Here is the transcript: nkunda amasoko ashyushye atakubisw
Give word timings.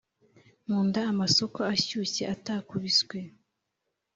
nkunda 0.65 0.99
amasoko 1.11 1.59
ashyushye 1.73 2.23
atakubisw 2.35 3.09